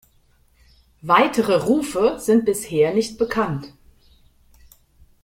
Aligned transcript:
Weitere 1.03 1.61
Rufe 1.61 2.17
sind 2.19 2.43
bisher 2.43 2.91
nicht 2.95 3.19
bekannt. 3.19 3.71